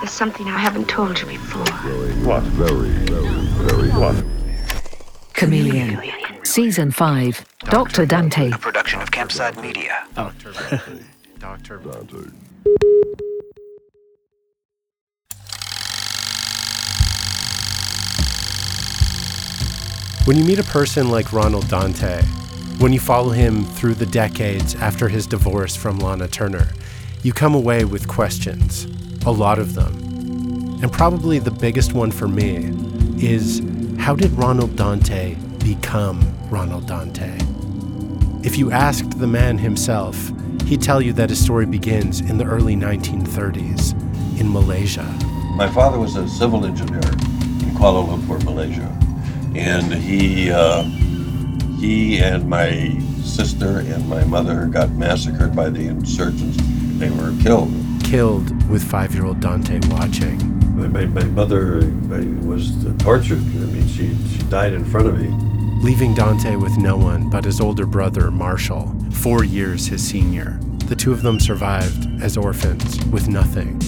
[0.00, 1.64] There's something I haven't told you before.
[2.24, 2.42] What?
[2.42, 3.28] Very, very,
[3.68, 4.24] very what?
[5.34, 6.00] Chameleon.
[6.42, 7.44] Season 5.
[7.66, 8.06] Dr.
[8.06, 8.50] Dante.
[8.50, 10.06] A production of Campside Media.
[10.14, 10.54] Doctor.
[11.38, 11.74] Dante.
[20.24, 22.22] When you meet a person like Ronald Dante,
[22.78, 26.68] when you follow him through the decades after his divorce from Lana Turner,
[27.22, 28.86] you come away with questions,
[29.26, 29.94] a lot of them.
[30.82, 32.72] And probably the biggest one for me
[33.22, 33.62] is
[33.98, 37.38] how did Ronald Dante become Ronald Dante?
[38.42, 40.32] If you asked the man himself,
[40.64, 43.92] he'd tell you that his story begins in the early 1930s
[44.40, 45.04] in Malaysia.
[45.54, 48.88] My father was a civil engineer in Kuala Lumpur, Malaysia,
[49.54, 50.82] and he uh,
[51.78, 56.56] he and my sister and my mother got massacred by the insurgents.
[56.98, 57.70] They were killed.
[58.10, 60.36] Killed with five year old Dante watching.
[60.76, 61.76] My, my, my mother
[62.44, 63.38] was tortured.
[63.38, 65.28] I mean, she she died in front of me.
[65.80, 70.58] leaving Dante with no one but his older brother, Marshall, four years his senior.
[70.86, 73.80] The two of them survived as orphans with nothing.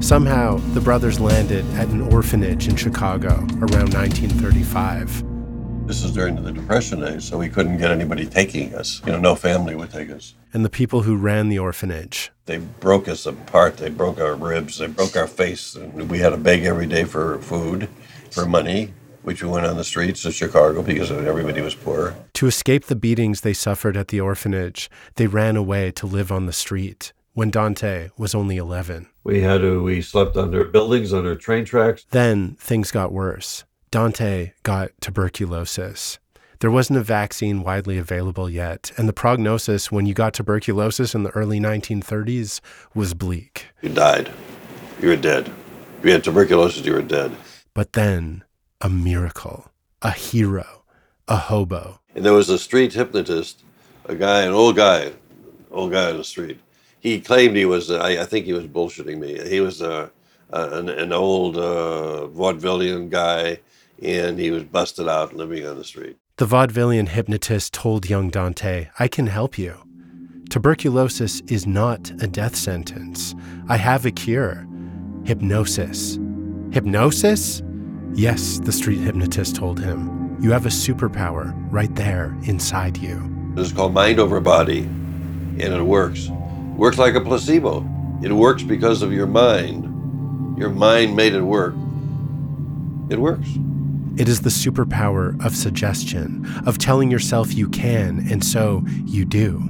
[0.00, 5.86] Somehow, the brothers landed at an orphanage in Chicago around 1935.
[5.86, 9.02] This is during the Depression days, so we couldn't get anybody taking us.
[9.04, 10.34] You know, no family would take us.
[10.54, 13.76] And the people who ran the orphanage, They broke us apart.
[13.76, 14.78] They broke our ribs.
[14.78, 15.76] They broke our face.
[15.76, 17.88] And we had to beg every day for food,
[18.32, 22.16] for money, which we went on the streets of Chicago because everybody was poor.
[22.34, 26.46] to escape the beatings they suffered at the orphanage, they ran away to live on
[26.46, 29.06] the street when Dante was only 11.
[29.22, 29.80] We had to.
[29.84, 32.04] We slept under buildings, under train tracks.
[32.10, 33.64] Then things got worse.
[33.92, 36.18] Dante got tuberculosis.
[36.60, 41.22] There wasn't a vaccine widely available yet, and the prognosis when you got tuberculosis in
[41.22, 42.60] the early 1930s
[42.94, 43.68] was bleak.
[43.80, 44.30] You died.
[45.00, 45.50] You were dead.
[45.98, 47.34] If you had tuberculosis, you were dead.
[47.72, 48.44] But then,
[48.82, 49.70] a miracle,
[50.02, 50.84] a hero,
[51.26, 52.00] a hobo.
[52.14, 53.62] And there was a street hypnotist,
[54.04, 55.12] a guy, an old guy,
[55.70, 56.60] old guy on the street.
[57.00, 57.90] He claimed he was.
[57.90, 59.48] I, I think he was bullshitting me.
[59.48, 60.10] He was a,
[60.50, 63.60] a an, an old uh, vaudevillian guy,
[64.02, 66.18] and he was busted out living on the street.
[66.40, 69.76] The vaudevillian hypnotist told young Dante, I can help you.
[70.48, 73.34] Tuberculosis is not a death sentence.
[73.68, 74.66] I have a cure
[75.24, 76.18] hypnosis.
[76.72, 77.62] Hypnosis?
[78.14, 80.38] Yes, the street hypnotist told him.
[80.40, 83.20] You have a superpower right there inside you.
[83.58, 86.30] It's called mind over body, and it works.
[86.74, 87.86] Works like a placebo.
[88.22, 89.84] It works because of your mind.
[90.58, 91.74] Your mind made it work.
[93.10, 93.50] It works.
[94.20, 99.66] It is the superpower of suggestion, of telling yourself you can, and so you do.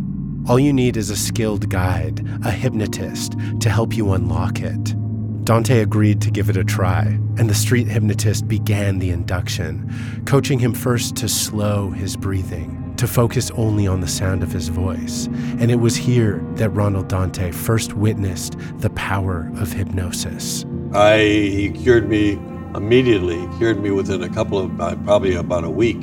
[0.49, 4.97] All you need is a skilled guide, a hypnotist, to help you unlock it.
[5.45, 7.03] Dante agreed to give it a try,
[7.39, 9.89] and the street hypnotist began the induction,
[10.27, 14.67] coaching him first to slow his breathing, to focus only on the sound of his
[14.67, 15.27] voice.
[15.61, 20.65] And it was here that Ronald Dante first witnessed the power of hypnosis.
[20.93, 22.41] I he cured me
[22.75, 23.49] immediately.
[23.59, 26.03] Cured me within a couple of uh, probably about a week,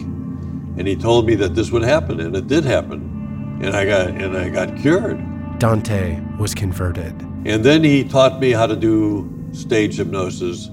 [0.78, 4.08] and he told me that this would happen, and it did happen, and I got
[4.10, 5.18] and I got cured.
[5.60, 7.14] Dante was converted.
[7.46, 10.68] And then he taught me how to do stage hypnosis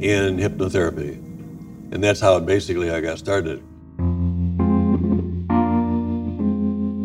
[0.00, 1.14] and hypnotherapy,
[1.92, 3.62] and that's how basically I got started.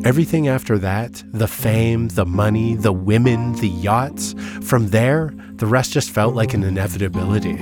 [0.04, 5.94] Everything after that, the fame, the money, the women, the yachts, from there, the rest
[5.94, 7.60] just felt like an inevitability.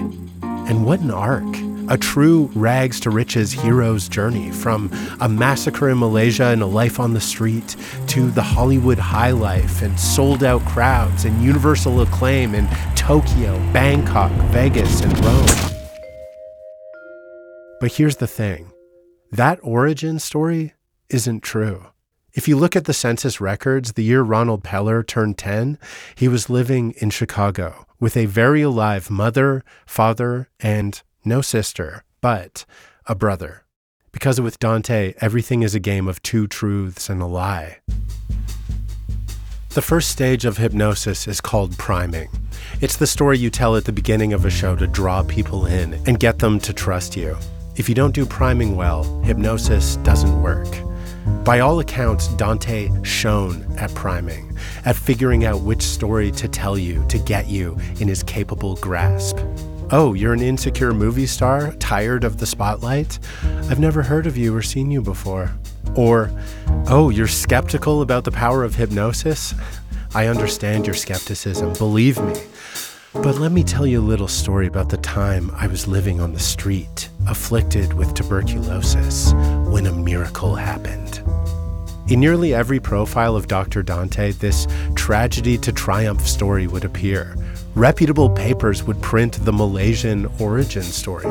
[0.70, 1.44] And what an arc!
[1.92, 7.00] A true rags to riches hero's journey from a massacre in Malaysia and a life
[7.00, 7.76] on the street
[8.10, 14.32] to the Hollywood high life and sold out crowds and universal acclaim in Tokyo, Bangkok,
[14.52, 15.74] Vegas, and Rome.
[17.80, 18.72] But here's the thing
[19.32, 20.76] that origin story
[21.10, 21.88] isn't true.
[22.40, 25.78] If you look at the census records, the year Ronald Peller turned 10,
[26.16, 32.64] he was living in Chicago with a very alive mother, father, and no sister, but
[33.08, 33.66] a brother.
[34.14, 37.80] Because with Dante, everything is a game of two truths and a lie.
[39.72, 42.30] The first stage of hypnosis is called priming.
[42.80, 45.96] It's the story you tell at the beginning of a show to draw people in
[46.08, 47.36] and get them to trust you.
[47.76, 50.89] If you don't do priming well, hypnosis doesn't work.
[51.50, 54.56] By all accounts, Dante shone at priming,
[54.86, 59.40] at figuring out which story to tell you to get you in his capable grasp.
[59.90, 63.18] Oh, you're an insecure movie star, tired of the spotlight?
[63.68, 65.52] I've never heard of you or seen you before.
[65.96, 66.30] Or,
[66.86, 69.56] oh, you're skeptical about the power of hypnosis?
[70.14, 72.36] I understand your skepticism, believe me.
[73.12, 76.32] But let me tell you a little story about the time I was living on
[76.32, 79.34] the street, afflicted with tuberculosis,
[79.68, 81.24] when a miracle happened.
[82.10, 83.84] In nearly every profile of Dr.
[83.84, 84.66] Dante, this
[84.96, 87.36] tragedy to triumph story would appear.
[87.76, 91.28] Reputable papers would print the Malaysian origin story.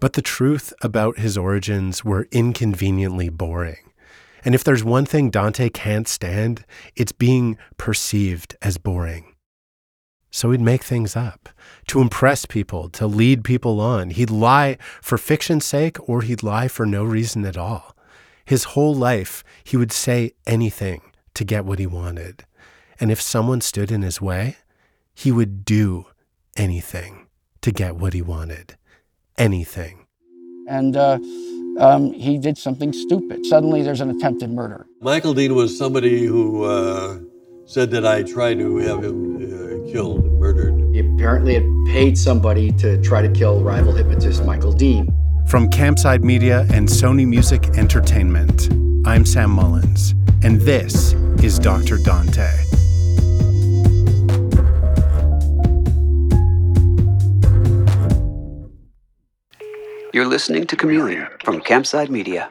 [0.00, 3.92] But the truth about his origins were inconveniently boring.
[4.42, 6.64] And if there's one thing Dante can't stand,
[6.96, 9.34] it's being perceived as boring.
[10.30, 11.50] So he'd make things up
[11.88, 14.08] to impress people, to lead people on.
[14.08, 17.94] He'd lie for fiction's sake or he'd lie for no reason at all.
[18.50, 21.02] His whole life, he would say anything
[21.34, 22.42] to get what he wanted.
[22.98, 24.56] And if someone stood in his way,
[25.14, 26.06] he would do
[26.56, 27.28] anything
[27.60, 28.76] to get what he wanted.
[29.38, 30.04] Anything.
[30.66, 31.20] And uh,
[31.78, 33.46] um, he did something stupid.
[33.46, 34.84] Suddenly there's an attempted murder.
[35.00, 37.20] Michael Dean was somebody who uh,
[37.66, 40.74] said that I tried to have him uh, killed, murdered.
[40.92, 45.19] He apparently had paid somebody to try to kill rival hypnotist Michael Dean.
[45.50, 48.68] From Campside Media and Sony Music Entertainment,
[49.04, 50.14] I'm Sam Mullins,
[50.44, 51.98] and this is Dr.
[51.98, 52.48] Dante.
[60.14, 62.48] You're listening to Chameleon from Campside Media.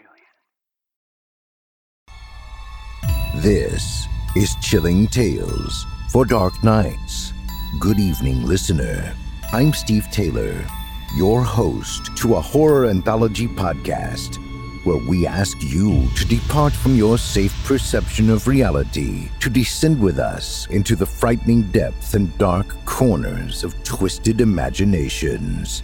[3.37, 7.31] This is Chilling Tales for Dark Nights.
[7.79, 9.15] Good evening, listener.
[9.53, 10.65] I'm Steve Taylor,
[11.15, 14.37] your host to a horror anthology podcast
[14.85, 20.19] where we ask you to depart from your safe perception of reality to descend with
[20.19, 25.83] us into the frightening depths and dark corners of twisted imaginations.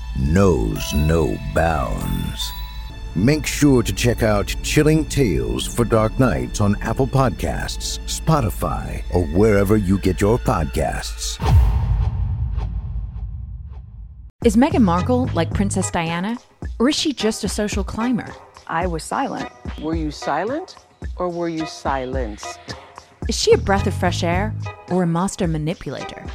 [0.19, 2.51] knows no bounds.
[3.15, 9.25] Make sure to check out Chilling Tales for Dark Nights on Apple Podcasts, Spotify, or
[9.27, 11.37] wherever you get your podcasts.
[14.43, 16.37] Is Meghan Markle like Princess Diana?
[16.79, 18.33] Or is she just a social climber?
[18.65, 19.51] I was silent.
[19.81, 20.77] Were you silent
[21.17, 22.59] or were you silenced?
[23.27, 24.55] Is she a breath of fresh air
[24.89, 26.25] or a master manipulator?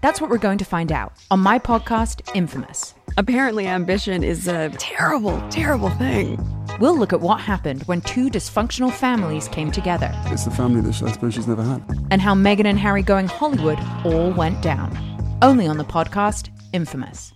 [0.00, 2.94] That's what we're going to find out on my podcast, Infamous.
[3.18, 6.38] Apparently, ambition is a terrible, terrible thing.
[6.80, 10.12] We'll look at what happened when two dysfunctional families came together.
[10.26, 11.82] It's the family that I suppose she's never had.
[12.10, 14.94] And how Meghan and Harry going Hollywood all went down.
[15.40, 17.32] Only on the podcast, Infamous.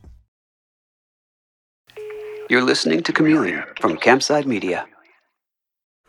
[2.50, 4.86] You're listening to Chameleon from Campside Media.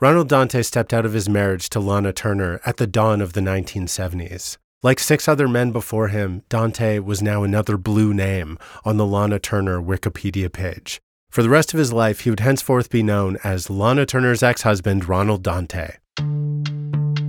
[0.01, 3.41] Ronald Dante stepped out of his marriage to Lana Turner at the dawn of the
[3.41, 4.57] 1970s.
[4.83, 9.37] Like six other men before him, Dante was now another blue name on the Lana
[9.37, 10.99] Turner Wikipedia page.
[11.29, 14.63] For the rest of his life, he would henceforth be known as Lana Turner's ex
[14.63, 15.97] husband, Ronald Dante.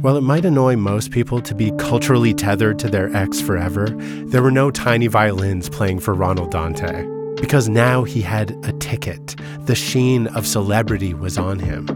[0.00, 3.88] While it might annoy most people to be culturally tethered to their ex forever,
[4.28, 7.06] there were no tiny violins playing for Ronald Dante.
[7.38, 9.36] Because now he had a ticket.
[9.66, 11.86] The sheen of celebrity was on him.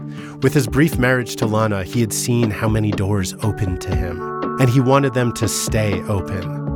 [0.43, 4.36] With his brief marriage to Lana, he had seen how many doors opened to him
[4.59, 6.67] and he wanted them to stay open.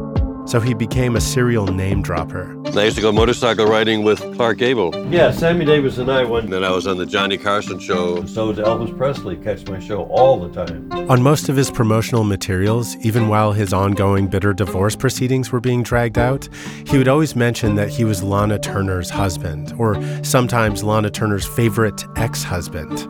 [0.48, 2.58] So he became a serial name dropper.
[2.78, 4.92] I used to go motorcycle riding with Clark Gable.
[5.10, 6.46] Yeah, Sammy Davis and I went.
[6.46, 8.26] And then I was on the Johnny Carson show.
[8.26, 10.92] So did Elvis Presley catch my show all the time.
[11.10, 15.84] On most of his promotional materials, even while his ongoing bitter divorce proceedings were being
[15.84, 16.50] dragged out,
[16.86, 22.04] he would always mention that he was Lana Turner's husband, or sometimes Lana Turner's favorite
[22.18, 23.08] ex husband.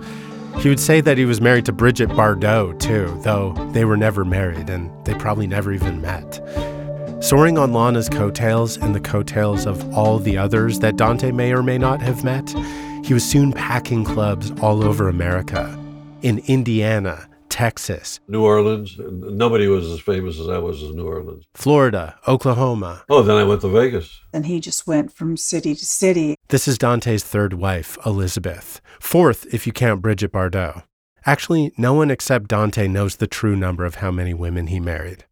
[0.60, 4.24] He would say that he was married to Brigitte Bardot, too, though they were never
[4.24, 6.40] married and they probably never even met.
[7.24, 11.64] Soaring on Lana's coattails and the coattails of all the others that Dante may or
[11.64, 12.50] may not have met,
[13.04, 15.78] he was soon packing clubs all over America.
[16.22, 18.96] In Indiana, Texas, New Orleans.
[18.98, 21.46] Nobody was as famous as I was in New Orleans.
[21.54, 23.04] Florida, Oklahoma.
[23.10, 24.22] Oh, then I went to Vegas.
[24.34, 26.36] And he just went from city to city.
[26.48, 28.82] This is Dante's third wife, Elizabeth.
[29.00, 30.84] Fourth, if you count Brigitte Bardot.
[31.26, 35.26] Actually, no one except Dante knows the true number of how many women he married.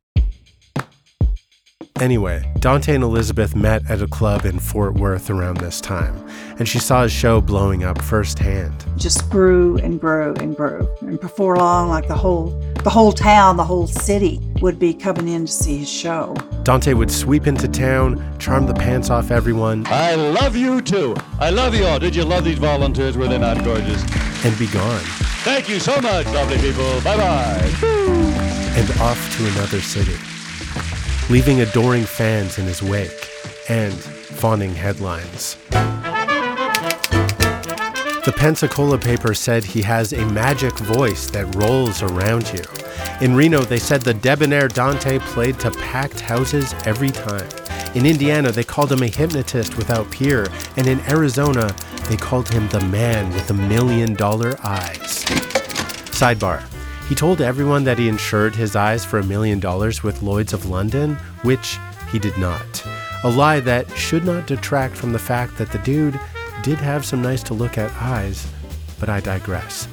[2.00, 6.16] Anyway, Dante and Elizabeth met at a club in Fort Worth around this time,
[6.58, 8.86] and she saw his show blowing up firsthand.
[8.96, 10.88] Just grew and grew and grew.
[11.02, 12.50] And before long, like the whole
[12.84, 16.36] The whole town, the whole city would be coming in to see his show.
[16.64, 21.18] Dante would sweep into town, charm the pants off everyone, I love you too.
[21.40, 22.00] I love you all.
[22.00, 23.18] Did you love these volunteers?
[23.18, 24.02] Were they not gorgeous?
[24.46, 25.02] and be gone,
[25.44, 27.02] Thank you so much, lovely people.
[27.02, 27.72] Bye bye.
[28.80, 30.16] and off to another city,
[31.30, 33.30] leaving adoring fans in his wake
[33.70, 35.58] and fawning headlines.
[38.26, 42.64] The Pensacola paper said he has a magic voice that rolls around you.
[43.22, 47.48] In Reno, they said the debonair Dante played to packed houses every time.
[47.96, 50.48] In Indiana, they called him a hypnotist without peer.
[50.78, 51.76] And in Arizona,
[52.08, 55.26] they called him the man with the million dollar eyes.
[56.12, 56.64] Sidebar.
[57.10, 60.70] He told everyone that he insured his eyes for a million dollars with Lloyd's of
[60.70, 61.80] London, which
[62.12, 62.86] he did not.
[63.24, 66.20] A lie that should not detract from the fact that the dude
[66.62, 68.46] did have some nice to look at eyes,
[69.00, 69.88] but I digress.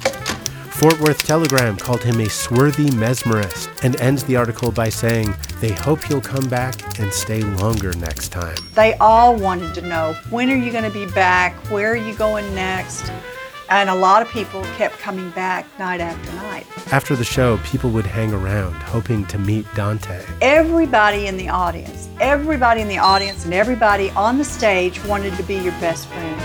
[0.69, 5.71] Fort Worth Telegram called him a swarthy mesmerist and ends the article by saying they
[5.71, 8.55] hope he'll come back and stay longer next time.
[8.75, 11.55] They all wanted to know when are you going to be back?
[11.71, 13.11] Where are you going next?
[13.69, 16.65] And a lot of people kept coming back night after night.
[16.93, 20.23] After the show, people would hang around hoping to meet Dante.
[20.41, 25.43] Everybody in the audience, everybody in the audience, and everybody on the stage wanted to
[25.43, 26.41] be your best friend.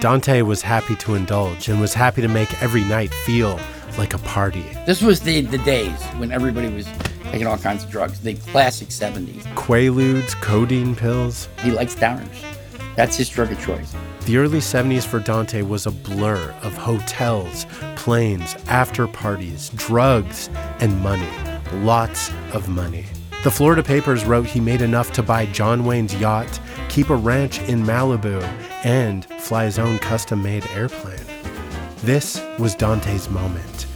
[0.00, 3.60] Dante was happy to indulge and was happy to make every night feel
[3.96, 4.64] like a party.
[4.86, 6.88] This was the, the days when everybody was
[7.30, 9.42] taking all kinds of drugs, the classic 70s.
[9.54, 11.48] Quaaludes, codeine pills.
[11.62, 12.42] He likes downers.
[12.96, 13.94] That's his drug of choice.
[14.26, 17.64] The early 70s for Dante was a blur of hotels,
[17.94, 21.30] planes, after parties, drugs, and money.
[21.74, 23.04] Lots of money.
[23.44, 27.60] The Florida papers wrote he made enough to buy John Wayne's yacht, keep a ranch
[27.68, 28.42] in Malibu,
[28.82, 31.24] and fly his own custom made airplane.
[31.98, 33.86] This was Dante's moment.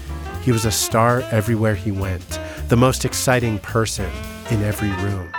[0.43, 4.09] He was a star everywhere he went, the most exciting person
[4.49, 5.33] in every room.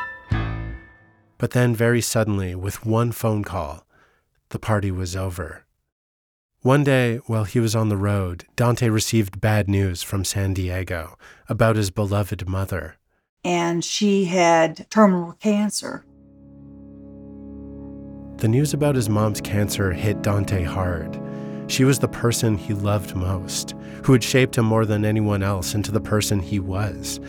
[1.37, 3.85] But then, very suddenly, with one phone call,
[4.51, 5.65] the party was over.
[6.61, 11.17] One day, while he was on the road, Dante received bad news from San Diego
[11.49, 12.97] about his beloved mother.
[13.43, 16.05] And she had terminal cancer.
[18.37, 21.19] The news about his mom's cancer hit Dante hard.
[21.67, 25.73] She was the person he loved most, who had shaped him more than anyone else
[25.73, 27.19] into the person he was.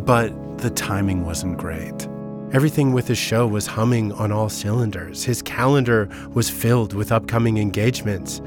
[0.00, 2.06] But the timing wasn't great.
[2.52, 5.22] Everything with his show was humming on all cylinders.
[5.22, 8.40] His calendar was filled with upcoming engagements,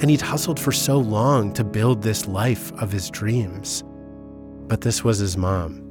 [0.00, 3.84] and he'd hustled for so long to build this life of his dreams.
[4.66, 5.82] But this was his mom.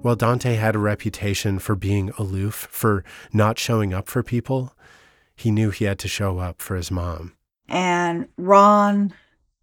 [0.00, 4.72] While Dante had a reputation for being aloof, for not showing up for people,
[5.36, 7.34] he knew he had to show up for his mom.
[7.68, 9.12] And Ron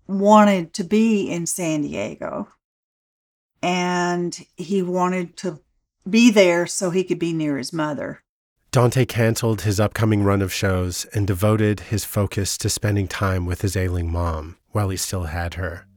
[0.08, 2.48] wanted to be in San Diego.
[3.63, 5.62] And he wanted to
[6.09, 8.21] be there so he could be near his mother.
[8.71, 13.62] Dante canceled his upcoming run of shows and devoted his focus to spending time with
[13.62, 15.88] his ailing mom while he still had her.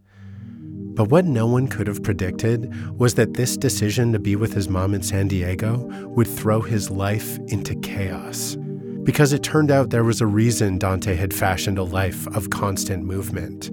[0.99, 4.69] But what no one could have predicted was that this decision to be with his
[4.69, 8.57] mom in San Diego would throw his life into chaos.
[9.03, 13.05] Because it turned out there was a reason Dante had fashioned a life of constant
[13.05, 13.71] movement.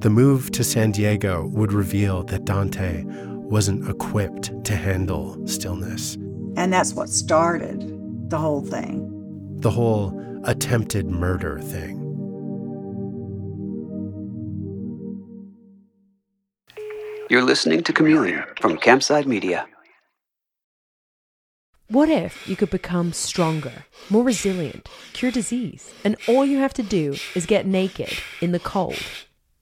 [0.00, 3.04] The move to San Diego would reveal that Dante
[3.50, 6.14] wasn't equipped to handle stillness.
[6.56, 7.80] And that's what started
[8.28, 9.12] the whole thing.
[9.60, 12.02] The whole attempted murder thing.
[17.28, 19.66] You're listening to Chameleon from Campside Media.
[21.88, 26.82] What if you could become stronger, more resilient, cure disease, and all you have to
[26.82, 28.98] do is get naked in the cold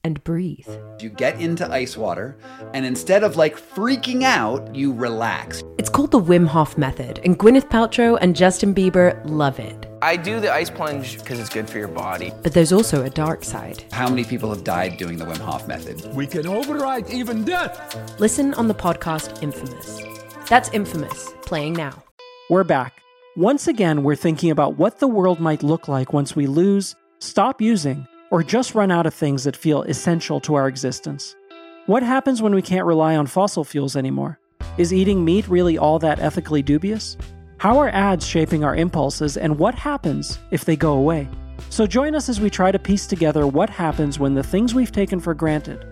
[0.05, 0.69] and breathe?
[1.01, 2.37] You get into ice water,
[2.75, 5.63] and instead of like freaking out, you relax.
[5.79, 9.87] It's called the Wim Hof Method, and Gwyneth Paltrow and Justin Bieber love it.
[10.03, 12.31] I do the ice plunge because it's good for your body.
[12.43, 13.83] But there's also a dark side.
[13.91, 16.05] How many people have died doing the Wim Hof method?
[16.13, 18.19] We can override even death.
[18.19, 20.01] Listen on the podcast Infamous.
[20.47, 22.03] That's Infamous, playing now.
[22.51, 23.01] We're back.
[23.35, 27.59] Once again, we're thinking about what the world might look like once we lose, stop
[27.59, 31.37] using, or just run out of things that feel essential to our existence.
[31.85, 34.41] What happens when we can't rely on fossil fuels anymore?
[34.77, 37.15] Is eating meat really all that ethically dubious?
[37.59, 41.29] How are ads shaping our impulses, and what happens if they go away?
[41.69, 44.91] So join us as we try to piece together what happens when the things we've
[44.91, 45.85] taken for granted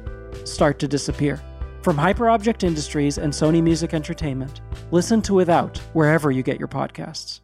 [0.44, 1.42] start to disappear.
[1.82, 4.60] From Hyperobject Industries and Sony Music Entertainment,
[4.92, 7.40] listen to Without wherever you get your podcasts.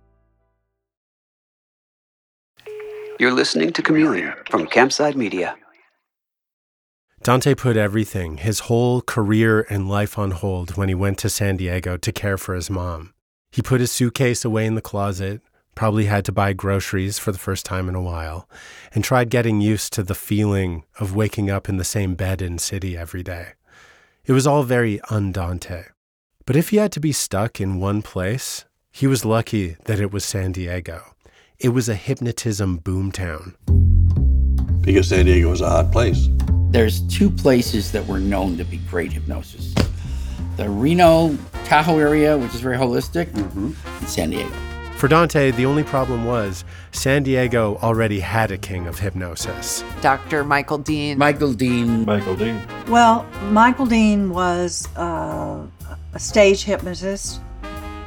[3.19, 5.57] You're listening to Chameleon from Campside Media.
[7.21, 11.57] Dante put everything, his whole career and life on hold when he went to San
[11.57, 13.13] Diego to care for his mom.
[13.51, 15.41] He put his suitcase away in the closet,
[15.75, 18.47] probably had to buy groceries for the first time in a while,
[18.93, 22.57] and tried getting used to the feeling of waking up in the same bed in
[22.57, 23.49] city every day.
[24.23, 25.87] It was all very undante.
[26.45, 30.13] But if he had to be stuck in one place, he was lucky that it
[30.13, 31.15] was San Diego.
[31.59, 33.53] It was a hypnotism boomtown.
[34.81, 36.29] Because San Diego was a hot place.
[36.69, 39.75] There's two places that were known to be great hypnosis
[40.55, 43.75] the Reno Tahoe area, which is very holistic, and
[44.07, 44.49] San Diego.
[44.95, 49.83] For Dante, the only problem was San Diego already had a king of hypnosis.
[50.01, 50.45] Dr.
[50.45, 51.17] Michael Dean.
[51.17, 52.05] Michael Dean.
[52.05, 52.61] Michael Dean.
[52.87, 55.65] Well, Michael Dean was uh,
[56.13, 57.41] a stage hypnotist,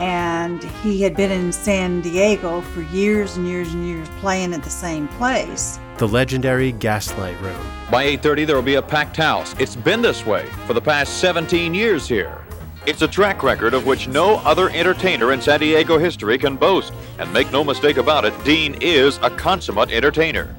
[0.02, 4.64] and he had been in San Diego for years and years and years playing at
[4.64, 5.78] the same place.
[5.99, 7.64] The legendary Gaslight Room.
[7.88, 9.54] By 8:30 there will be a packed house.
[9.61, 12.38] It's been this way for the past 17 years here.
[12.85, 16.92] It's a track record of which no other entertainer in San Diego history can boast.
[17.21, 20.56] And make no mistake about it, Dean is a consummate entertainer.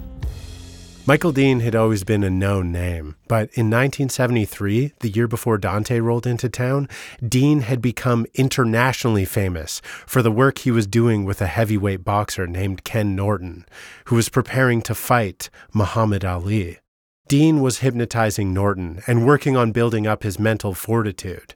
[1.06, 6.00] Michael Dean had always been a known name, but in 1973, the year before Dante
[6.00, 6.88] rolled into town,
[7.28, 12.48] Dean had become internationally famous for the work he was doing with a heavyweight boxer
[12.48, 13.66] named Ken Norton,
[14.06, 16.80] who was preparing to fight Muhammad Ali.
[17.28, 21.54] Dean was hypnotizing Norton and working on building up his mental fortitude.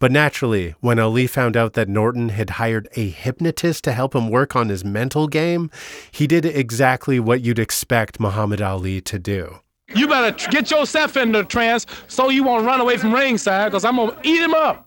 [0.00, 4.30] But naturally, when Ali found out that Norton had hired a hypnotist to help him
[4.30, 5.70] work on his mental game,
[6.10, 9.60] he did exactly what you'd expect Muhammad Ali to do.
[9.94, 13.84] You better get yourself in the trance so you won't run away from ringside, because
[13.84, 14.86] I'm going to eat him up.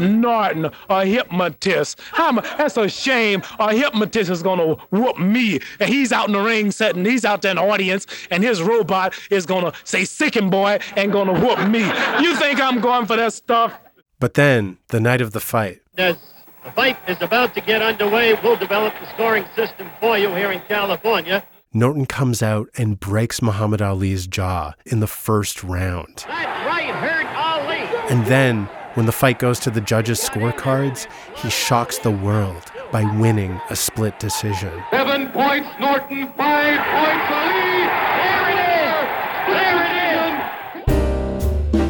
[0.00, 2.00] Norton, a hypnotist.
[2.12, 3.42] How am I- that's a shame.
[3.58, 7.04] A hypnotist is gonna whoop me, and he's out in the ring setting.
[7.04, 11.12] He's out there in the audience, and his robot is gonna say "sickin' boy" and
[11.12, 11.80] gonna whoop me.
[12.22, 13.74] You think I'm going for that stuff?
[14.20, 16.16] But then, the night of the fight, As
[16.64, 20.50] the fight is about to get underway, we'll develop the scoring system for you here
[20.50, 21.44] in California.
[21.72, 26.24] Norton comes out and breaks Muhammad Ali's jaw in the first round.
[26.26, 28.10] That right hurt Ali.
[28.10, 33.04] And then, when the fight goes to the judges' scorecards, he shocks the world by
[33.20, 34.82] winning a split decision.
[34.90, 36.32] Seven points, Norton.
[36.32, 37.57] Five points, Ali.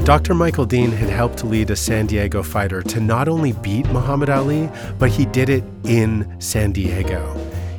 [0.09, 0.33] Dr.
[0.33, 4.71] Michael Dean had helped lead a San Diego fighter to not only beat Muhammad Ali,
[4.99, 7.37] but he did it in San Diego.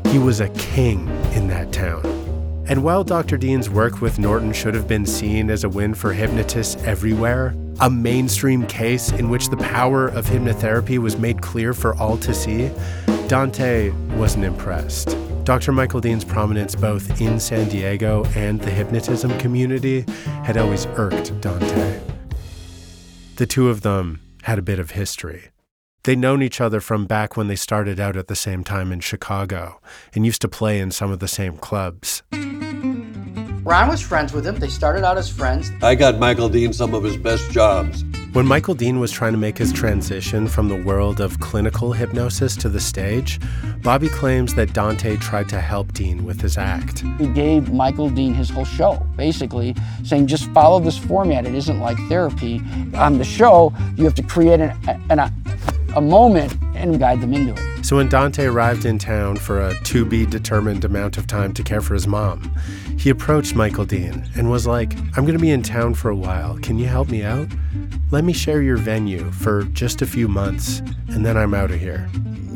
[0.10, 2.06] He was a king in that town.
[2.68, 3.36] And while Dr.
[3.36, 7.90] Dean's work with Norton should have been seen as a win for hypnotists everywhere, a
[7.90, 12.70] mainstream case in which the power of hypnotherapy was made clear for all to see,
[13.28, 13.90] Dante
[14.20, 15.18] wasn't impressed.
[15.46, 15.72] Dr.
[15.72, 20.06] Michael Dean's prominence both in San Diego and the hypnotism community
[20.44, 22.09] had always irked Dante.
[23.40, 25.52] The two of them had a bit of history.
[26.04, 29.00] They'd known each other from back when they started out at the same time in
[29.00, 29.80] Chicago
[30.14, 32.22] and used to play in some of the same clubs.
[32.34, 34.58] Ron was friends with him.
[34.58, 35.72] They started out as friends.
[35.82, 38.04] I got Michael Dean some of his best jobs.
[38.34, 42.56] When Michael Dean was trying to make his transition from the world of clinical hypnosis
[42.58, 43.40] to the stage,
[43.82, 47.00] Bobby claims that Dante tried to help Dean with his act.
[47.18, 51.48] He gave Michael Dean his whole show, basically saying just follow this format.
[51.48, 52.62] It isn't like therapy.
[52.94, 54.78] On the show, you have to create an,
[55.10, 55.34] an, a,
[55.96, 57.84] a moment and guide them into it.
[57.84, 61.64] So when Dante arrived in town for a to be determined amount of time to
[61.64, 62.54] care for his mom,
[62.98, 66.16] he approached Michael Dean and was like, I'm going to be in town for a
[66.16, 66.58] while.
[66.60, 67.48] Can you help me out?
[68.12, 71.80] Let me share your venue for just a few months, and then I'm out of
[71.80, 72.10] here.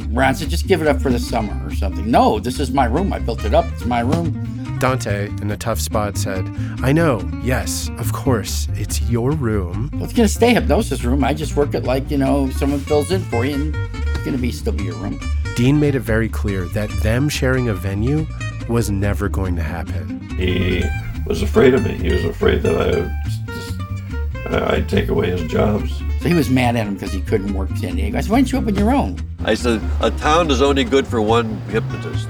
[0.09, 2.09] Ron said, just give it up for the summer or something.
[2.09, 3.13] No, this is my room.
[3.13, 3.65] I built it up.
[3.71, 4.62] It's my room.
[4.83, 6.45] Dante, in a tough spot, said,
[6.81, 9.89] I know, yes, of course, it's your room.
[9.93, 11.23] Well, it's going to stay hypnosis room.
[11.23, 14.35] I just work it like, you know, someone fills in for you and it's going
[14.35, 15.21] to be still be your room.
[15.55, 18.27] Dean made it very clear that them sharing a venue
[18.67, 20.19] was never going to happen.
[20.31, 20.83] He
[21.25, 21.93] was afraid of me.
[21.93, 23.11] He was afraid that I would
[23.47, 25.97] just, I'd take away his jobs.
[26.19, 28.17] So he was mad at him because he couldn't work San Diego.
[28.17, 29.17] I said, why don't you open your own?
[29.45, 32.27] I said, a town is only good for one hypnotist.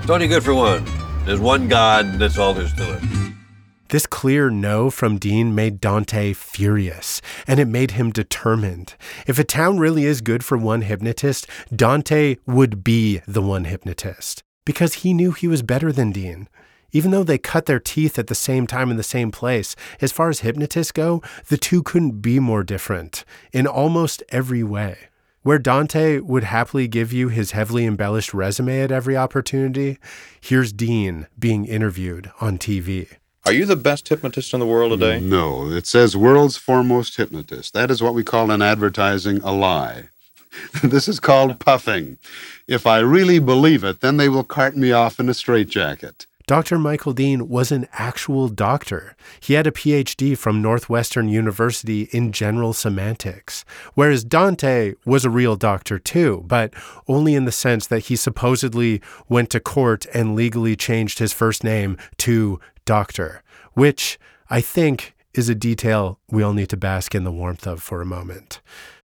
[0.00, 0.84] It's only good for one.
[1.26, 3.02] There's one God, that's all there's to it.
[3.88, 8.94] This clear no from Dean made Dante furious, and it made him determined.
[9.26, 14.44] If a town really is good for one hypnotist, Dante would be the one hypnotist,
[14.64, 16.48] because he knew he was better than Dean.
[16.92, 20.12] Even though they cut their teeth at the same time in the same place, as
[20.12, 24.96] far as hypnotists go, the two couldn't be more different in almost every way.
[25.46, 29.96] Where Dante would happily give you his heavily embellished resume at every opportunity,
[30.40, 33.12] here's Dean being interviewed on TV.
[33.44, 35.20] Are you the best hypnotist in the world today?
[35.20, 37.74] No, it says world's foremost hypnotist.
[37.74, 40.08] That is what we call in advertising a lie.
[40.82, 42.18] this is called puffing.
[42.66, 46.26] If I really believe it, then they will cart me off in a straitjacket.
[46.46, 46.78] Dr.
[46.78, 49.16] Michael Dean was an actual doctor.
[49.40, 55.56] He had a PhD from Northwestern University in general semantics, whereas Dante was a real
[55.56, 56.72] doctor too, but
[57.08, 61.64] only in the sense that he supposedly went to court and legally changed his first
[61.64, 64.16] name to Doctor, which
[64.48, 68.00] I think is a detail we all need to bask in the warmth of for
[68.00, 68.60] a moment.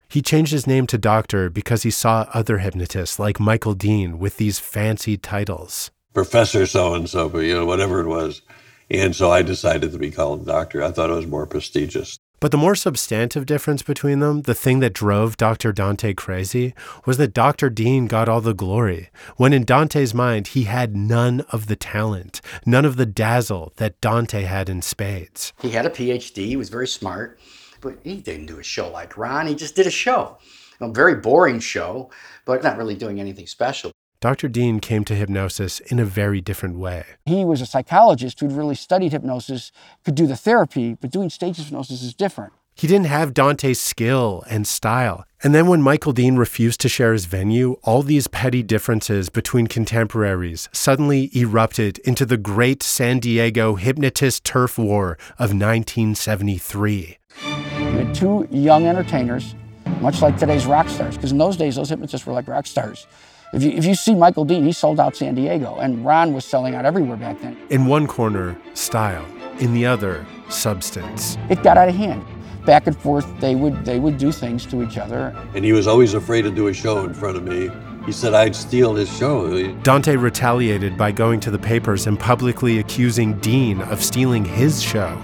[0.07, 4.37] He changed his name to Doctor because he saw other hypnotists like Michael Dean with
[4.37, 5.89] these fancy titles.
[6.13, 8.41] Professor so and so, but you know, whatever it was.
[8.89, 10.83] And so I decided to be called doctor.
[10.83, 12.17] I thought it was more prestigious.
[12.41, 15.71] But the more substantive difference between them, the thing that drove Dr.
[15.71, 16.73] Dante crazy,
[17.05, 17.69] was that Dr.
[17.69, 22.41] Dean got all the glory, when in Dante's mind, he had none of the talent,
[22.65, 25.53] none of the dazzle that Dante had in spades.
[25.61, 27.39] He had a PhD, he was very smart,
[27.79, 29.45] but he didn't do a show like Ron.
[29.45, 30.39] He just did a show.
[30.79, 32.09] A very boring show,
[32.45, 33.91] but not really doing anything special.
[34.21, 34.47] Dr.
[34.49, 37.05] Dean came to hypnosis in a very different way.
[37.25, 39.71] He was a psychologist who'd really studied hypnosis,
[40.05, 42.53] could do the therapy, but doing stage hypnosis is different.
[42.75, 45.25] He didn't have Dante's skill and style.
[45.43, 49.65] And then when Michael Dean refused to share his venue, all these petty differences between
[49.65, 57.17] contemporaries suddenly erupted into the great San Diego hypnotist turf war of 1973.
[57.41, 59.55] You had two young entertainers,
[59.99, 63.07] much like today's rock stars, because in those days, those hypnotists were like rock stars.
[63.53, 66.45] If you, if you see Michael Dean, he sold out San Diego, and Ron was
[66.45, 67.57] selling out everywhere back then.
[67.69, 69.25] In one corner, style.
[69.59, 71.37] In the other, substance.
[71.49, 72.23] It got out of hand.
[72.65, 75.35] Back and forth, they would they would do things to each other.
[75.53, 77.69] And he was always afraid to do a show in front of me.
[78.05, 79.71] He said I'd steal his show.
[79.83, 85.21] Dante retaliated by going to the papers and publicly accusing Dean of stealing his show,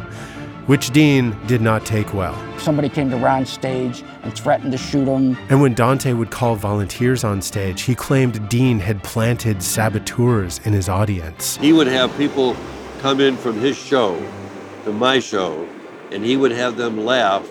[0.67, 2.35] which Dean did not take well.
[2.59, 5.37] Somebody came to Ron's stage and threatened to shoot him.
[5.49, 10.73] And when Dante would call volunteers on stage, he claimed Dean had planted saboteurs in
[10.73, 11.55] his audience.
[11.57, 12.55] He would have people
[12.99, 14.21] come in from his show
[14.83, 15.67] to my show,
[16.11, 17.47] and he would have them laugh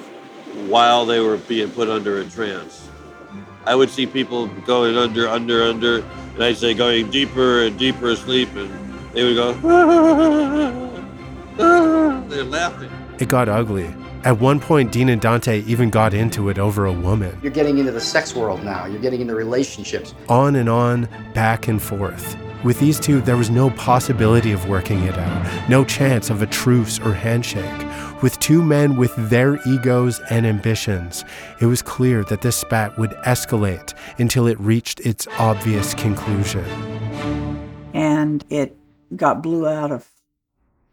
[0.68, 2.88] while they were being put under a trance.
[3.64, 8.10] I would see people going under, under, under, and I'd say going deeper and deeper
[8.10, 8.70] asleep, and
[9.12, 9.52] they would go,
[12.28, 12.90] they're laughing.
[13.18, 13.94] It got ugly.
[14.24, 17.38] At one point, Dean and Dante even got into it over a woman.
[17.42, 18.86] You're getting into the sex world now.
[18.86, 20.14] You're getting into relationships.
[20.28, 22.36] On and on, back and forth.
[22.64, 26.46] With these two, there was no possibility of working it out, no chance of a
[26.46, 27.86] truce or handshake.
[28.22, 31.24] With two men with their egos and ambitions,
[31.60, 36.64] it was clear that this spat would escalate until it reached its obvious conclusion.
[37.94, 38.76] And it
[39.14, 40.08] got blew out of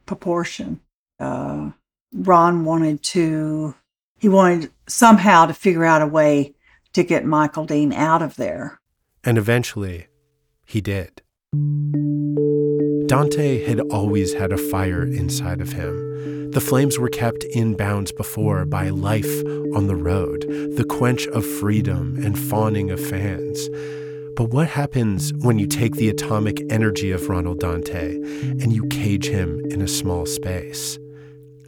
[0.06, 0.80] proportion.
[1.20, 1.72] Uh,
[2.14, 3.76] Ron wanted to,
[4.20, 6.54] he wanted somehow to figure out a way
[6.94, 8.80] to get Michael Dean out of there.
[9.24, 10.08] And eventually,
[10.66, 11.22] he did.
[13.08, 16.52] Dante had always had a fire inside of him.
[16.52, 19.44] The flames were kept in bounds before by life
[19.76, 20.46] on the road,
[20.76, 23.70] the quench of freedom and fawning of fans.
[24.36, 29.28] But what happens when you take the atomic energy of Ronald Dante and you cage
[29.28, 30.98] him in a small space?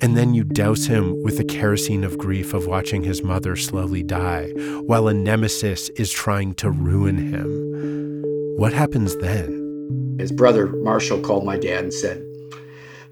[0.01, 4.03] And then you douse him with the kerosene of grief of watching his mother slowly
[4.03, 4.49] die
[4.85, 8.23] while a nemesis is trying to ruin him.
[8.57, 10.17] What happens then?
[10.19, 12.23] His brother Marshall called my dad and said,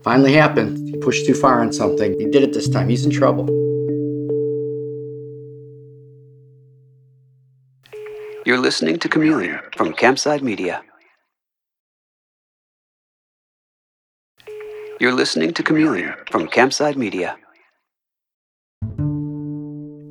[0.04, 0.78] Finally happened.
[0.90, 2.20] He pushed too far on something.
[2.20, 2.90] He did it this time.
[2.90, 3.46] He's in trouble.
[8.46, 10.84] You're listening to Chameleon from Campside Media.
[15.04, 17.36] You're listening to Chameleon from Campside Media.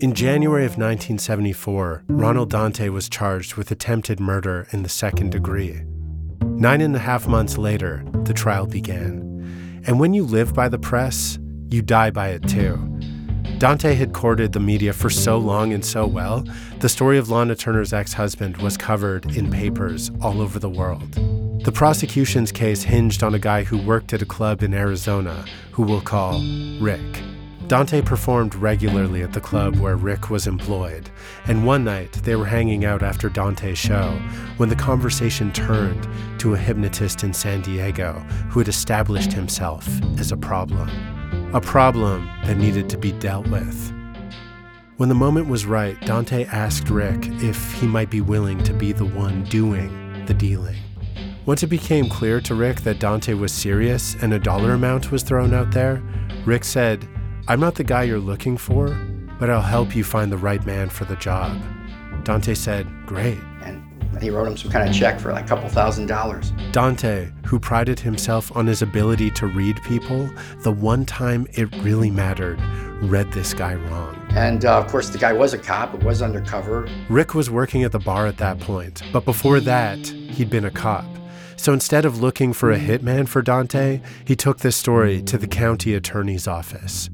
[0.02, 5.81] In January of 1974, Ronald Dante was charged with attempted murder in the second degree.
[6.42, 9.83] Nine and a half months later, the trial began.
[9.87, 11.38] And when you live by the press,
[11.70, 12.76] you die by it too.
[13.57, 16.44] Dante had courted the media for so long and so well,
[16.81, 21.18] the story of Lana Turner's ex husband was covered in papers all over the world.
[21.64, 25.85] The prosecution's case hinged on a guy who worked at a club in Arizona who
[25.85, 26.42] we'll call
[26.81, 27.22] Rick.
[27.68, 31.09] Dante performed regularly at the club where Rick was employed,
[31.46, 34.20] and one night they were hanging out after Dante's show
[34.57, 36.09] when the conversation turned
[36.40, 38.14] to a hypnotist in San Diego
[38.51, 40.90] who had established himself as a problem.
[41.55, 43.92] A problem that needed to be dealt with.
[44.96, 48.90] When the moment was right, Dante asked Rick if he might be willing to be
[48.90, 50.77] the one doing the dealing.
[51.44, 55.24] Once it became clear to Rick that Dante was serious and a dollar amount was
[55.24, 56.00] thrown out there,
[56.46, 57.09] Rick said,
[57.48, 58.96] I'm not the guy you're looking for,
[59.40, 61.61] but I'll help you find the right man for the job.
[62.22, 63.38] Dante said, Great.
[63.62, 63.83] And
[64.22, 66.52] he wrote him some kind of check for like a couple thousand dollars.
[66.70, 72.11] Dante, who prided himself on his ability to read people, the one time it really
[72.11, 72.61] mattered,
[73.02, 74.14] read this guy wrong.
[74.31, 76.87] And uh, of course, the guy was a cop, it was undercover.
[77.09, 80.70] Rick was working at the bar at that point, but before that, he'd been a
[80.70, 81.05] cop.
[81.62, 82.90] So instead of looking for a hmm.
[82.90, 85.53] hitman for Dante, he took this story to the hmm.
[85.53, 87.09] county attorney's office.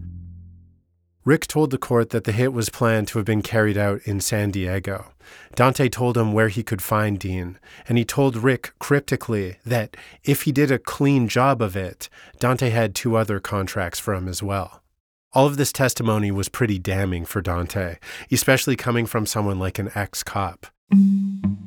[1.27, 4.21] Rick told the court that the hit was planned to have been carried out in
[4.21, 5.13] San Diego.
[5.55, 10.45] Dante told him where he could find Dean, and he told Rick cryptically that if
[10.45, 12.09] he did a clean job of it,
[12.39, 14.83] Dante had two other contracts for him as well.
[15.35, 17.99] All of this testimony was pretty damning for Dante,
[18.33, 20.67] especially coming from someone like an ex cop.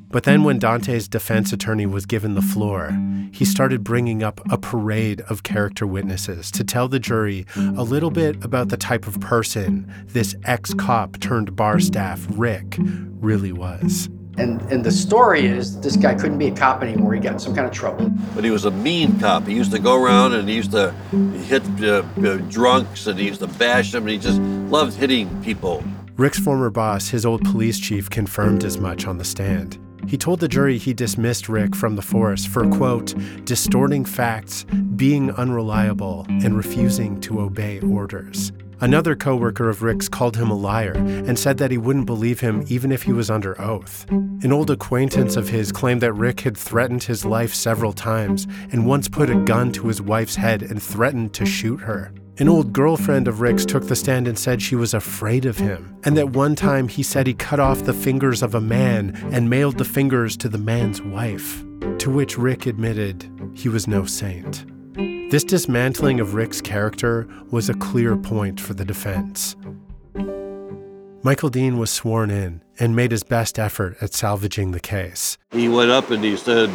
[0.10, 2.92] But then, when Dante's defense attorney was given the floor,
[3.32, 8.10] he started bringing up a parade of character witnesses to tell the jury a little
[8.10, 14.10] bit about the type of person this ex cop turned bar staff, Rick, really was.
[14.38, 17.14] And, and the story is this guy couldn't be a cop anymore.
[17.14, 18.10] He got in some kind of trouble.
[18.34, 19.46] But he was a mean cop.
[19.46, 20.92] He used to go around and he used to
[21.46, 25.44] hit uh, uh, drunks and he used to bash them and he just loved hitting
[25.44, 25.84] people.
[26.16, 29.78] Rick's former boss, his old police chief, confirmed as much on the stand.
[30.08, 33.14] He told the jury he dismissed Rick from the force for, quote,
[33.46, 34.66] distorting facts,
[34.96, 38.52] being unreliable, and refusing to obey orders.
[38.82, 42.66] Another coworker of Rick's called him a liar and said that he wouldn't believe him
[42.68, 44.10] even if he was under oath.
[44.10, 48.88] An old acquaintance of his claimed that Rick had threatened his life several times and
[48.88, 52.12] once put a gun to his wife's head and threatened to shoot her.
[52.40, 55.96] An old girlfriend of Rick's took the stand and said she was afraid of him,
[56.04, 59.48] and that one time he said he cut off the fingers of a man and
[59.48, 61.64] mailed the fingers to the man's wife.
[62.00, 64.66] To which Rick admitted he was no saint.
[65.32, 69.56] This dismantling of Rick's character was a clear point for the defense.
[71.24, 75.38] Michael Dean was sworn in and made his best effort at salvaging the case.
[75.52, 76.70] He went up and he said,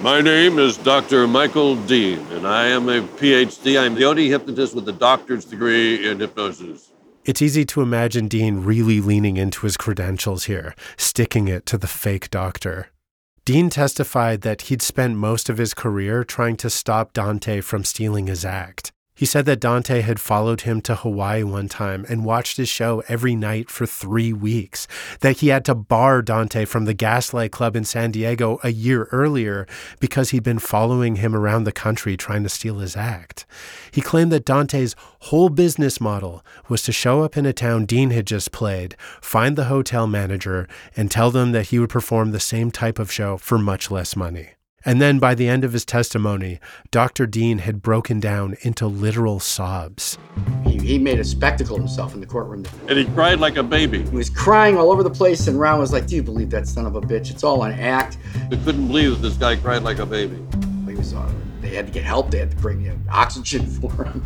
[0.00, 1.28] My name is Dr.
[1.28, 3.78] Michael Dean, and I am a PhD.
[3.78, 6.92] I'm the only hypnotist with a doctor's degree in hypnosis.
[7.26, 11.86] It's easy to imagine Dean really leaning into his credentials here, sticking it to the
[11.86, 12.88] fake doctor.
[13.44, 18.28] Dean testified that he'd spent most of his career trying to stop Dante from stealing
[18.28, 18.92] his act.
[19.22, 23.04] He said that Dante had followed him to Hawaii one time and watched his show
[23.06, 24.88] every night for three weeks,
[25.20, 29.04] that he had to bar Dante from the Gaslight Club in San Diego a year
[29.12, 29.64] earlier
[30.00, 33.46] because he'd been following him around the country trying to steal his act.
[33.92, 38.10] He claimed that Dante's whole business model was to show up in a town Dean
[38.10, 42.40] had just played, find the hotel manager, and tell them that he would perform the
[42.40, 44.54] same type of show for much less money.
[44.84, 46.58] And then by the end of his testimony,
[46.90, 47.26] Dr.
[47.26, 50.18] Dean had broken down into literal sobs.
[50.64, 52.64] He, he made a spectacle of himself in the courtroom.
[52.88, 54.02] And he cried like a baby.
[54.02, 56.66] He was crying all over the place, and Ron was like, Do you believe that
[56.66, 57.30] son of a bitch?
[57.30, 58.18] It's all an act.
[58.50, 60.38] They couldn't believe that this guy cried like a baby.
[60.86, 62.30] He was, uh, they had to get help.
[62.30, 64.24] They had to bring in oxygen for him.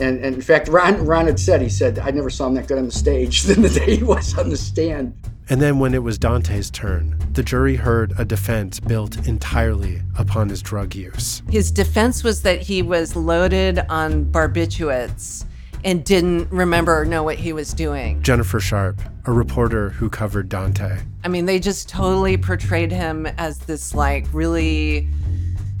[0.00, 2.66] And, and in fact, Ron, Ron had said, he said, I never saw him that
[2.66, 5.14] good on the stage than the day he was on the stand.
[5.50, 10.48] And then when it was Dante's turn, the jury heard a defense built entirely upon
[10.48, 11.42] his drug use.
[11.50, 15.44] His defense was that he was loaded on barbiturates
[15.84, 18.22] and didn't remember or know what he was doing.
[18.22, 20.98] Jennifer Sharp, a reporter who covered Dante.
[21.24, 25.08] I mean, they just totally portrayed him as this like really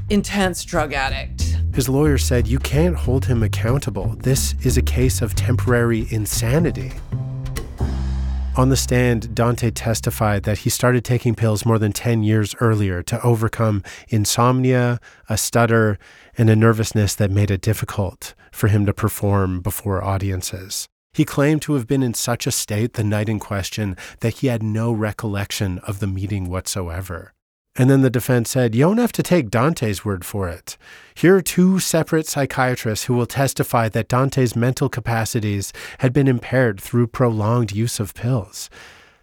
[0.08, 1.56] intense drug addict.
[1.72, 4.16] His lawyer said, You can't hold him accountable.
[4.18, 6.90] This is a case of temporary insanity.
[8.56, 13.02] On the stand, Dante testified that he started taking pills more than 10 years earlier
[13.04, 15.98] to overcome insomnia, a stutter,
[16.36, 20.88] and a nervousness that made it difficult for him to perform before audiences.
[21.14, 24.48] He claimed to have been in such a state the night in question that he
[24.48, 27.32] had no recollection of the meeting whatsoever.
[27.76, 30.76] And then the defense said, You don't have to take Dante's word for it.
[31.14, 36.80] Here are two separate psychiatrists who will testify that Dante's mental capacities had been impaired
[36.80, 38.68] through prolonged use of pills.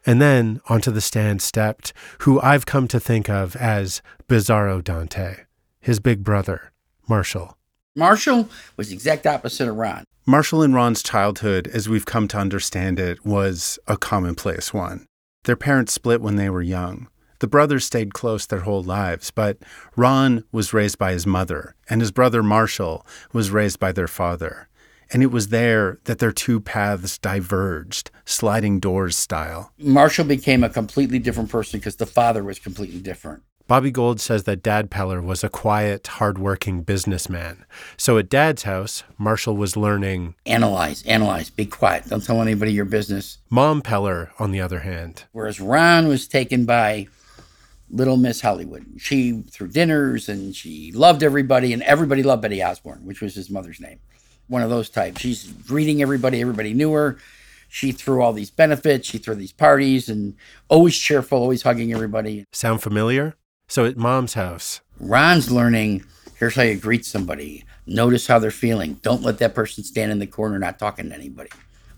[0.05, 5.43] And then onto the stand stepped who I've come to think of as Bizarro Dante,
[5.81, 6.71] his big brother,
[7.10, 7.57] Marshall.
[7.95, 10.05] Marshall was the exact opposite of Ron.
[10.25, 15.05] Marshall and Ron's childhood, as we've come to understand it, was a commonplace one.
[15.43, 17.07] Their parents split when they were young.
[17.39, 19.58] The brothers stayed close their whole lives, but
[19.95, 24.69] Ron was raised by his mother, and his brother Marshall was raised by their father.
[25.12, 29.71] And it was there that their two paths diverged, sliding doors style.
[29.78, 33.43] Marshall became a completely different person because the father was completely different.
[33.67, 37.65] Bobby Gold says that Dad Peller was a quiet, hardworking businessman.
[37.97, 42.06] So at Dad's house, Marshall was learning Analyze, analyze, be quiet.
[42.06, 43.39] Don't tell anybody your business.
[43.50, 47.08] Mom Peller, on the other hand, Whereas Ron was taken by
[47.89, 48.86] little Miss Hollywood.
[48.97, 53.50] She threw dinners and she loved everybody, and everybody loved Betty Osborne, which was his
[53.50, 54.00] mother's name.
[54.47, 55.21] One of those types.
[55.21, 57.17] She's greeting everybody, everybody knew her.
[57.69, 60.36] She threw all these benefits, she threw these parties, and
[60.69, 62.45] always cheerful, always hugging everybody.
[62.54, 63.36] sound familiar?
[63.67, 66.06] So at Mom's house, Ron's learning
[66.38, 67.65] here's how you greet somebody.
[67.86, 68.95] Notice how they're feeling.
[69.02, 71.50] Don't let that person stand in the corner not talking to anybody.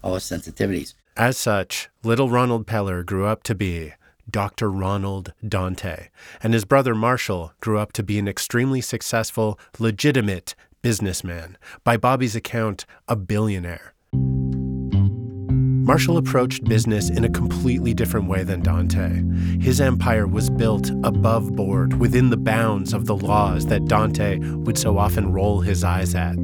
[0.04, 0.93] All the sensitivities.
[1.17, 3.93] As such, little Ronald Peller grew up to be
[4.29, 4.71] Dr.
[4.71, 6.09] Ronald Dante,
[6.41, 11.57] and his brother Marshall grew up to be an extremely successful, legitimate businessman.
[11.83, 13.93] By Bobby's account, a billionaire.
[15.89, 19.23] Marshall approached business in a completely different way than Dante.
[19.59, 24.77] His empire was built above board, within the bounds of the laws that Dante would
[24.77, 26.37] so often roll his eyes at.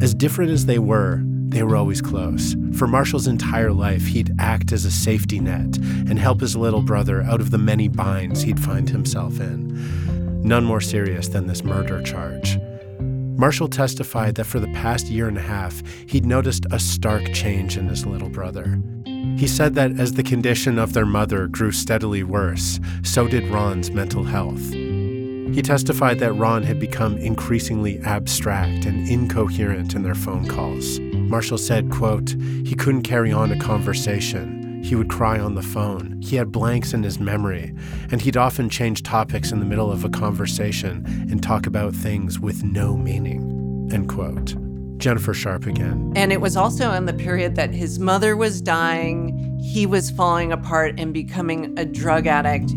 [0.00, 2.54] As different as they were, they were always close.
[2.74, 7.22] For Marshall's entire life, he'd act as a safety net and help his little brother
[7.22, 10.42] out of the many binds he'd find himself in.
[10.42, 12.58] None more serious than this murder charge.
[13.00, 17.76] Marshall testified that for the past year and a half, he'd noticed a stark change
[17.76, 18.80] in his little brother.
[19.36, 23.90] He said that as the condition of their mother grew steadily worse, so did Ron's
[23.90, 24.72] mental health.
[24.72, 30.98] He testified that Ron had become increasingly abstract and incoherent in their phone calls.
[31.26, 34.82] Marshall said, quote, he couldn't carry on a conversation.
[34.84, 36.20] He would cry on the phone.
[36.22, 37.74] He had blanks in his memory,
[38.12, 42.38] and he'd often change topics in the middle of a conversation and talk about things
[42.38, 43.88] with no meaning.
[43.92, 44.54] End quote.
[44.98, 46.12] Jennifer Sharp again.
[46.14, 50.52] And it was also in the period that his mother was dying, he was falling
[50.52, 52.72] apart and becoming a drug addict.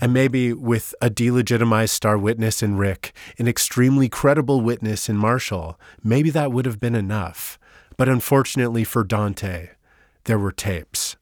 [0.00, 5.78] And maybe with a delegitimized star witness in Rick, an extremely credible witness in Marshall,
[6.02, 7.58] maybe that would have been enough.
[7.96, 9.70] But unfortunately for Dante,
[10.24, 11.16] there were tapes.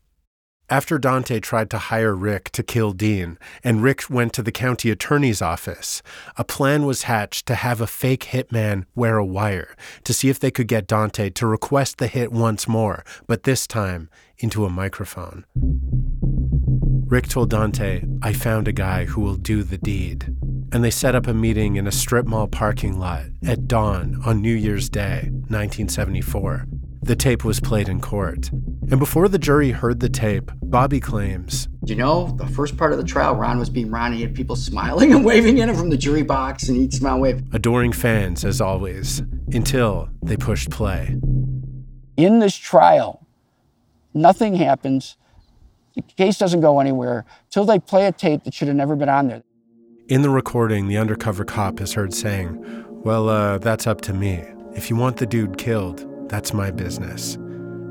[0.73, 4.91] After Dante tried to hire Rick to kill Dean, and Rick went to the county
[4.91, 6.03] attorney's office,
[6.39, 10.41] a plan was hatched to have a fake hitman wear a wire to see if
[10.41, 14.09] they could get Dante to request the hit once more, but this time
[14.39, 15.45] into a microphone.
[17.13, 20.35] Rick told Dante, I found a guy who will do the deed.
[20.73, 24.41] And they set up a meeting in a strip mall parking lot at dawn on
[24.41, 26.65] New Year's Day, 1974.
[27.03, 28.49] The tape was played in court.
[28.51, 32.99] And before the jury heard the tape, Bobby claims You know, the first part of
[32.99, 34.15] the trial, Ron was being Ron.
[34.15, 37.17] He had people smiling and waving at him from the jury box, and he'd smile
[37.17, 37.43] and wave.
[37.53, 41.15] adoring fans as always, until they pushed play.
[42.17, 43.27] In this trial,
[44.15, 45.19] nothing happens.
[45.95, 49.09] The case doesn't go anywhere till they play a tape that should have never been
[49.09, 49.43] on there.
[50.09, 54.45] In the recording, the undercover cop is heard saying, Well, uh, that's up to me.
[54.75, 57.39] If you want the dude killed, that's my business.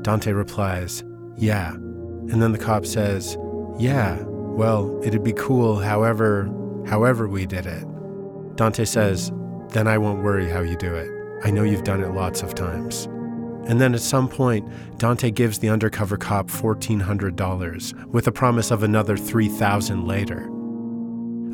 [0.02, 1.04] Dante replies,
[1.36, 1.72] Yeah.
[1.72, 3.36] And then the cop says,
[3.78, 6.50] Yeah, well, it'd be cool however,
[6.86, 7.86] however we did it.
[8.56, 9.32] Dante says,
[9.70, 11.10] Then I won't worry how you do it.
[11.44, 13.08] I know you've done it lots of times.
[13.68, 18.82] And then at some point, Dante gives the undercover cop $1,400 with a promise of
[18.82, 20.48] another 3,000 later.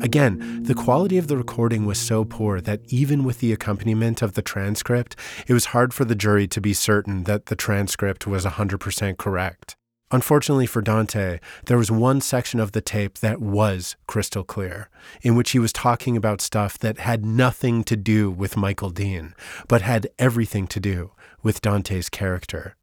[0.01, 4.33] Again, the quality of the recording was so poor that even with the accompaniment of
[4.33, 8.45] the transcript, it was hard for the jury to be certain that the transcript was
[8.45, 9.75] 100% correct.
[10.11, 14.89] Unfortunately for Dante, there was one section of the tape that was crystal clear,
[15.21, 19.35] in which he was talking about stuff that had nothing to do with Michael Dean,
[19.67, 21.11] but had everything to do
[21.43, 22.75] with Dante's character.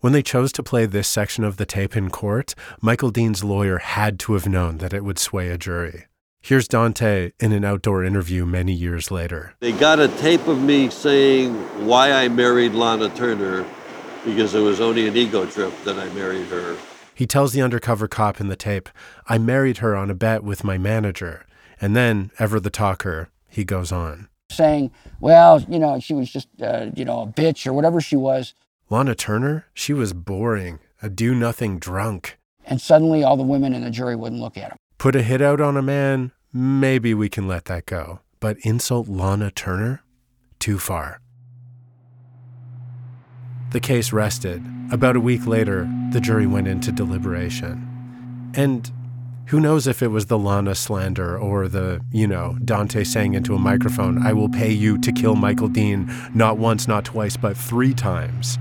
[0.00, 3.78] When they chose to play this section of the tape in court, Michael Dean's lawyer
[3.78, 6.06] had to have known that it would sway a jury.
[6.40, 9.54] Here's Dante in an outdoor interview many years later.
[9.60, 11.54] They got a tape of me saying
[11.86, 13.64] why I married Lana Turner
[14.24, 16.76] because it was only an ego trip that I married her.
[17.14, 18.88] He tells the undercover cop in the tape,
[19.28, 21.46] I married her on a bet with my manager.
[21.80, 24.28] And then, ever the talker, he goes on.
[24.50, 28.16] Saying, well, you know, she was just, uh, you know, a bitch or whatever she
[28.16, 28.54] was.
[28.90, 32.38] Lana Turner, she was boring, a do nothing drunk.
[32.64, 34.76] And suddenly all the women in the jury wouldn't look at him.
[34.98, 38.20] Put a hit out on a man, maybe we can let that go.
[38.38, 40.02] But insult Lana Turner?
[40.58, 41.21] Too far.
[43.72, 44.62] The case rested.
[44.90, 48.52] About a week later, the jury went into deliberation.
[48.54, 48.92] And
[49.46, 53.54] who knows if it was the Lana slander or the, you know, Dante saying into
[53.54, 57.56] a microphone, I will pay you to kill Michael Dean not once, not twice, but
[57.56, 58.58] three times.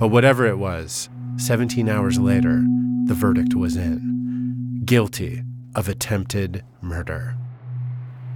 [0.00, 2.64] But whatever it was, 17 hours later,
[3.04, 4.80] the verdict was in.
[4.86, 5.42] Guilty
[5.74, 7.36] of attempted murder.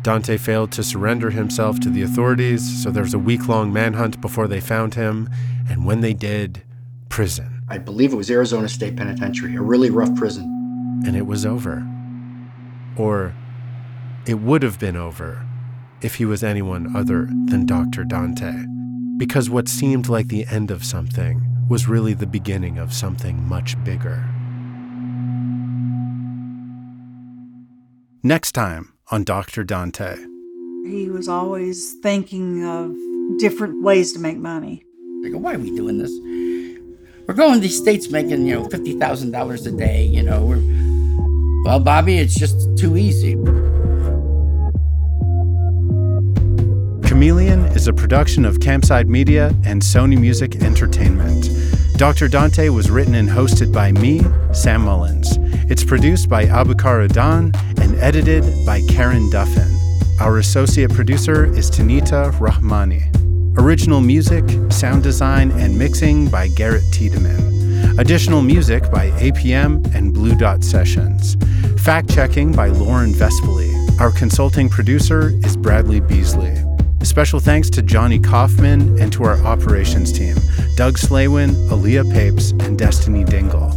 [0.07, 4.21] Dante failed to surrender himself to the authorities, so there was a week long manhunt
[4.21, 5.29] before they found him,
[5.69, 6.63] and when they did,
[7.09, 7.65] prison.
[7.69, 10.45] I believe it was Arizona State Penitentiary, a really rough prison.
[11.05, 11.85] And it was over.
[12.97, 13.35] Or
[14.29, 15.45] it would have been over
[16.01, 18.05] if he was anyone other than Dr.
[18.05, 18.65] Dante.
[19.17, 23.75] Because what seemed like the end of something was really the beginning of something much
[23.83, 24.25] bigger.
[28.23, 29.63] Next time on Dr.
[29.65, 30.17] Dante.
[30.85, 32.95] He was always thinking of
[33.39, 34.85] different ways to make money.
[35.25, 36.11] I go, why are we doing this?
[37.27, 40.45] We're going to these states making, you know, $50,000 a day, you know.
[40.45, 43.35] We're, well, Bobby, it's just too easy.
[47.09, 51.56] Chameleon is a production of Campside Media and Sony Music Entertainment.
[51.97, 52.29] Dr.
[52.29, 54.21] Dante was written and hosted by me,
[54.53, 55.39] Sam Mullins.
[55.71, 59.67] It's produced by Abukar Adan and edited by Karen Duffin.
[60.21, 63.57] Our associate producer is Tanita Rahmani.
[63.59, 67.99] Original music, sound design, and mixing by Garrett Tiedemann.
[67.99, 71.39] Additional music by APM and Blue Dot Sessions.
[71.83, 73.73] Fact checking by Lauren Vespoli.
[74.01, 76.57] Our consulting producer is Bradley Beasley.
[77.03, 80.37] Special thanks to Johnny Kaufman and to our operations team
[80.77, 83.71] Doug Slawin, Aaliyah Papes, and Destiny Dingle.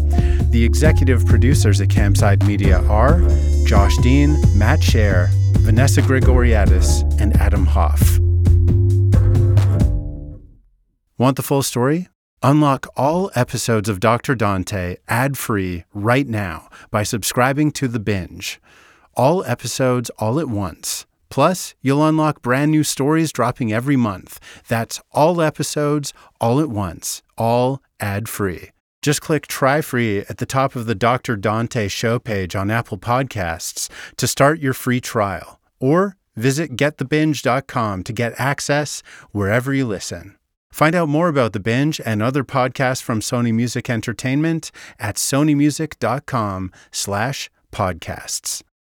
[0.51, 3.21] The executive producers at Campside Media are
[3.65, 5.29] Josh Dean, Matt Shaer,
[5.59, 8.19] Vanessa Grigoriadis, and Adam Hoff.
[11.17, 12.09] Want the full story?
[12.43, 14.35] Unlock all episodes of Dr.
[14.35, 18.59] Dante ad free right now by subscribing to The Binge.
[19.15, 21.05] All episodes all at once.
[21.29, 24.39] Plus, you'll unlock brand new stories dropping every month.
[24.67, 28.69] That's all episodes all at once, all ad free.
[29.01, 31.37] Just click try free at the top of the Dr.
[31.37, 38.13] Dante show page on Apple Podcasts to start your free trial, or visit getthebinge.com to
[38.13, 39.01] get access
[39.31, 40.35] wherever you listen.
[40.71, 46.71] Find out more about The Binge and other podcasts from Sony Music Entertainment at sonymusic.com
[46.91, 48.63] slash podcasts.